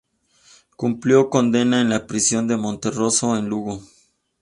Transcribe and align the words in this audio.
Cumplió 0.77 1.29
condena 1.29 1.79
en 1.79 1.87
la 1.89 2.07
prisión 2.07 2.47
de 2.47 2.57
Monterroso, 2.57 3.37
en 3.37 3.45
Lugo. 3.49 3.83